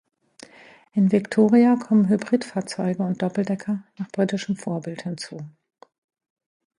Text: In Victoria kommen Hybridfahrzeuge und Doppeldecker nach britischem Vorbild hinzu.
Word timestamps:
In 0.93 1.11
Victoria 1.11 1.75
kommen 1.75 2.09
Hybridfahrzeuge 2.09 3.03
und 3.03 3.21
Doppeldecker 3.21 3.83
nach 3.99 4.09
britischem 4.09 4.55
Vorbild 4.55 5.03
hinzu. 5.03 5.45